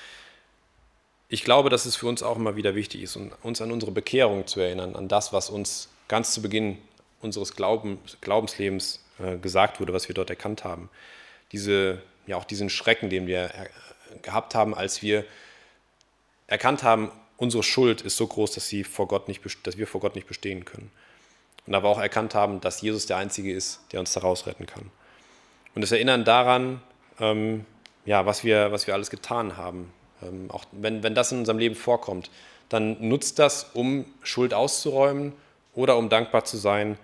[1.29, 4.45] ich glaube, dass es für uns auch immer wieder wichtig ist, uns an unsere Bekehrung
[4.45, 6.77] zu erinnern, an das, was uns ganz zu Beginn
[7.23, 10.91] unseres Glaubens, Glaubenslebens äh, gesagt wurde, was wir dort erkannt haben.
[11.51, 15.25] Diese, ja, auch diesen Schrecken, den wir äh, gehabt haben, als wir
[16.45, 20.01] erkannt haben, unsere Schuld ist so groß, dass, sie vor Gott nicht, dass wir vor
[20.01, 20.91] Gott nicht bestehen können
[21.67, 24.89] und aber auch erkannt haben, dass Jesus der Einzige ist, der uns daraus retten kann.
[25.75, 26.81] Und das Erinnern daran,
[27.19, 27.65] ähm,
[28.05, 29.91] ja, was, wir, was wir alles getan haben,
[30.23, 32.31] ähm, auch wenn, wenn das in unserem Leben vorkommt,
[32.69, 35.33] dann nutzt das, um Schuld auszuräumen
[35.75, 36.97] oder um dankbar zu sein,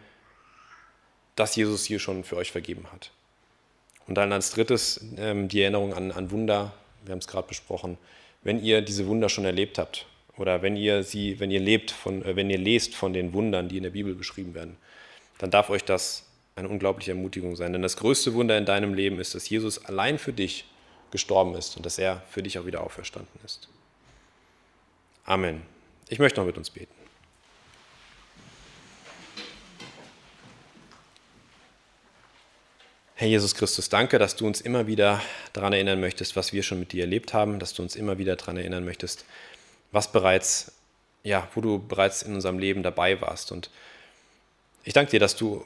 [1.35, 3.11] dass Jesus hier schon für euch vergeben hat.
[4.07, 6.73] Und dann als drittes ähm, die Erinnerung an, an Wunder,
[7.03, 7.97] wir haben es gerade besprochen,
[8.43, 10.05] wenn ihr diese Wunder schon erlebt habt,
[10.37, 13.69] oder wenn ihr sie, wenn ihr lebt von, äh, wenn ihr lest von den Wundern,
[13.69, 14.77] die in der Bibel beschrieben werden,
[15.37, 17.73] dann darf euch das eine unglaubliche Ermutigung sein.
[17.73, 20.65] Denn das größte Wunder in deinem Leben ist, dass Jesus allein für dich
[21.11, 23.69] gestorben ist und dass er für dich auch wieder auferstanden ist.
[25.25, 25.61] Amen.
[26.09, 26.93] Ich möchte noch mit uns beten.
[33.15, 35.21] Herr Jesus Christus, danke, dass du uns immer wieder
[35.53, 38.35] daran erinnern möchtest, was wir schon mit dir erlebt haben, dass du uns immer wieder
[38.35, 39.23] daran erinnern möchtest,
[39.93, 40.73] was bereits,
[41.23, 43.51] ja, wo du bereits in unserem Leben dabei warst.
[43.51, 43.69] Und
[44.83, 45.65] ich danke dir, dass du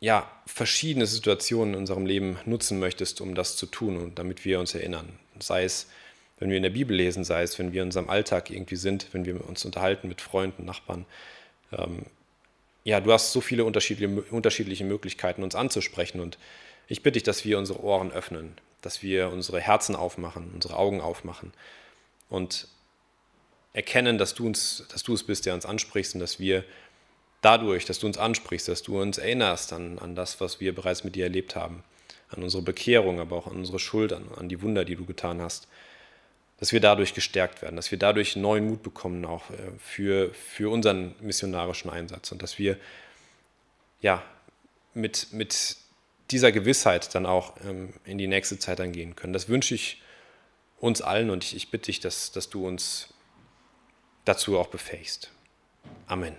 [0.00, 4.60] ja verschiedene Situationen in unserem Leben nutzen möchtest, um das zu tun und damit wir
[4.60, 5.18] uns erinnern.
[5.40, 5.86] Sei es,
[6.38, 9.08] wenn wir in der Bibel lesen, sei es, wenn wir in unserem Alltag irgendwie sind,
[9.12, 11.06] wenn wir uns unterhalten mit Freunden, Nachbarn.
[11.72, 12.04] Ähm,
[12.84, 16.20] ja, du hast so viele unterschiedliche, unterschiedliche Möglichkeiten, uns anzusprechen.
[16.20, 16.38] Und
[16.86, 21.00] ich bitte dich, dass wir unsere Ohren öffnen, dass wir unsere Herzen aufmachen, unsere Augen
[21.00, 21.52] aufmachen
[22.28, 22.68] und
[23.72, 26.64] erkennen, dass du, uns, dass du es bist, der uns ansprichst und dass wir
[27.40, 31.04] dadurch, dass du uns ansprichst, dass du uns erinnerst an, an das, was wir bereits
[31.04, 31.84] mit dir erlebt haben,
[32.30, 35.68] an unsere Bekehrung, aber auch an unsere Schuld, an, die Wunder, die du getan hast,
[36.58, 40.70] dass wir dadurch gestärkt werden, dass wir dadurch neuen Mut bekommen, auch äh, für, für
[40.72, 42.76] unseren missionarischen Einsatz und dass wir
[44.00, 44.22] ja,
[44.94, 45.76] mit, mit
[46.30, 49.32] dieser Gewissheit dann auch ähm, in die nächste Zeit dann gehen können.
[49.32, 50.02] Das wünsche ich
[50.78, 53.14] uns allen und ich, ich bitte dich, dass, dass du uns
[54.28, 55.30] dazu auch befähigst.
[56.06, 56.36] Amen.